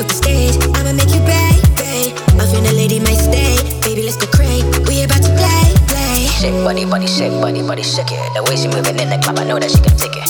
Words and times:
up 0.00 0.08
the 0.08 0.14
stage. 0.14 0.56
I'ma 0.80 0.92
make 0.96 1.12
you 1.12 1.20
pay, 1.28 1.52
pay. 1.76 2.02
My 2.36 2.48
friend, 2.48 2.66
a 2.66 2.72
lady 2.72 2.98
might 3.00 3.20
stay. 3.20 3.60
Baby, 3.84 4.02
let's 4.02 4.16
go 4.16 4.26
crazy. 4.32 4.64
We 4.88 5.04
about 5.04 5.20
to 5.20 5.32
play, 5.36 5.68
play. 5.92 6.24
Shake 6.40 6.56
buddy, 6.64 6.84
buddy, 6.84 7.06
shake 7.06 7.36
buddy, 7.40 7.60
buddy, 7.62 7.82
shake 7.82 8.12
it. 8.12 8.20
The 8.32 8.42
way 8.48 8.56
she 8.56 8.68
moving 8.68 8.98
in 8.98 9.10
the 9.10 9.18
club, 9.20 9.38
I 9.38 9.44
know 9.44 9.58
that 9.58 9.70
she 9.70 9.80
can 9.84 9.96
take 10.00 10.16
it. 10.16 10.28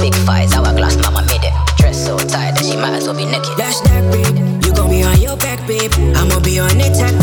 Big 0.00 0.14
thighs, 0.26 0.52
hourglass, 0.54 0.98
mama 0.98 1.22
made 1.30 1.44
it. 1.44 1.54
Dress 1.78 2.04
so 2.04 2.18
tight 2.18 2.58
that 2.58 2.64
she 2.66 2.76
might 2.76 2.94
as 2.98 3.06
well 3.06 3.16
be 3.16 3.24
naked. 3.24 3.54
That's 3.56 3.80
that, 3.86 4.02
babe. 4.10 4.64
You 4.64 4.74
gon' 4.74 4.90
be 4.90 5.02
on 5.02 5.20
your 5.20 5.36
back, 5.36 5.66
babe. 5.66 5.92
I'ma 6.18 6.40
be 6.40 6.58
on 6.58 6.74
attack. 6.82 7.14
tech, 7.14 7.21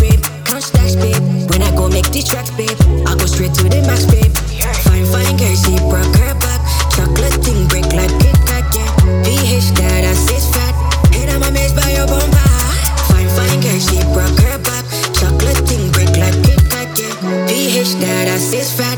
fat. 18.79 18.97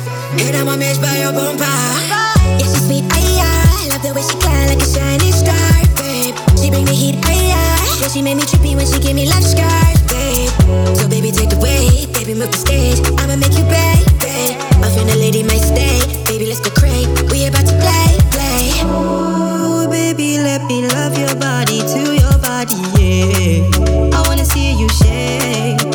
On 0.61 0.65
my 0.65 0.77
maze 0.77 0.99
by 0.99 1.17
your 1.17 1.33
bumper. 1.33 1.65
Yeah, 1.65 2.69
she 2.69 2.79
sweet, 2.85 3.05
aye, 3.17 3.41
aye. 3.41 3.89
Love 3.89 4.03
the 4.05 4.13
way 4.13 4.21
she 4.21 4.37
glide 4.37 4.69
like 4.69 4.81
a 4.81 4.85
shining 4.85 5.33
star, 5.33 5.57
babe. 5.97 6.35
She 6.61 6.69
bring 6.69 6.85
the 6.85 6.93
heat, 6.93 7.17
aye, 7.25 7.49
aye. 7.49 7.97
Yeah, 8.01 8.07
she 8.13 8.21
make 8.21 8.37
me 8.37 8.43
trippy 8.43 8.75
when 8.75 8.85
she 8.85 8.99
give 8.99 9.15
me 9.15 9.25
love 9.25 9.43
scars, 9.43 9.97
babe. 10.05 10.53
So 10.97 11.09
baby, 11.09 11.31
take 11.31 11.49
the 11.49 11.57
weight, 11.57 12.13
baby, 12.13 12.33
move 12.37 12.51
the 12.51 12.61
stage. 12.61 13.01
I'ma 13.17 13.35
make 13.41 13.57
you 13.57 13.65
pay, 13.65 13.97
babe. 14.21 14.55
I 14.85 14.87
feel 14.93 15.05
the 15.05 15.17
lady 15.17 15.41
might 15.41 15.65
stay, 15.65 15.97
baby, 16.29 16.45
let's 16.45 16.61
go 16.61 16.69
crazy. 16.77 17.09
We 17.33 17.49
about 17.49 17.65
to 17.65 17.75
play, 17.81 18.11
play. 18.29 18.61
Ooh, 18.85 19.89
baby, 19.89 20.37
let 20.37 20.61
me 20.69 20.85
love 20.93 21.17
your 21.17 21.33
body 21.41 21.81
to 21.81 22.01
your 22.13 22.37
body, 22.37 22.77
yeah. 23.01 24.13
I 24.13 24.21
wanna 24.29 24.45
see 24.45 24.77
you 24.77 24.87
shake. 25.01 25.90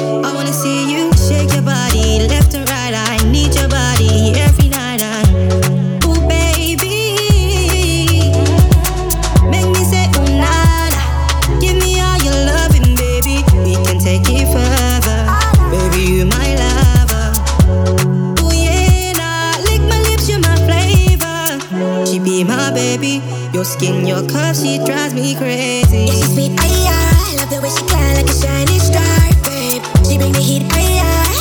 Baby. 15.76 16.02
You 16.12 16.26
my 16.26 16.54
lover. 16.56 17.26
Yeah, 18.54 19.12
nah. 19.12 19.58
Lick 19.68 19.82
my 19.82 20.00
lips, 20.08 20.28
you're 20.28 20.40
my 20.40 20.56
flavor. 20.66 22.06
She 22.06 22.18
be 22.18 22.44
my 22.44 22.70
baby. 22.72 23.22
Your 23.52 23.64
skin, 23.64 24.06
your 24.06 24.26
curves, 24.28 24.62
she 24.62 24.78
drives 24.84 25.14
me 25.14 25.34
crazy. 25.34 26.06
Yeah, 26.06 26.14
she 26.14 26.22
sweet, 26.34 26.52
aye, 26.60 26.88
aye. 26.88 27.36
Love 27.38 27.50
the 27.50 27.60
way 27.60 27.70
she 27.70 27.84
glide 27.86 28.16
like 28.16 28.28
a 28.28 28.36
shining 28.36 28.80
star, 28.80 29.18
babe. 29.44 29.82
She 30.06 30.18
bring 30.18 30.34
heat. 30.34 30.64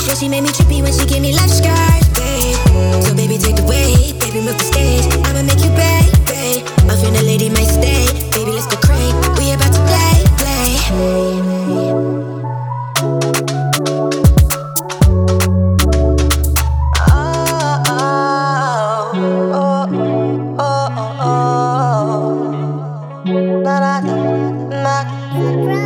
Yeah, 0.08 0.14
she 0.14 0.30
make 0.30 0.44
me 0.44 0.50
trippy 0.50 0.82
when 0.84 0.94
she 0.94 1.06
give 1.08 1.22
me 1.22 1.34
love 1.34 1.45
na 23.64 23.80
na 23.80 24.02
na 24.84 24.96
na. 25.66 25.85